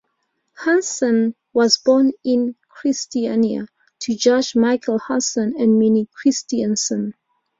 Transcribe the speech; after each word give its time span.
Hansson 0.55 1.35
was 1.53 1.77
born 1.77 2.13
in 2.23 2.55
Kristiania 2.67 3.67
to 3.99 4.15
judge 4.15 4.55
Michael 4.55 4.97
Hansson 4.97 5.53
and 5.59 5.77
Minnie 5.77 6.09
Christensen. 6.11 7.13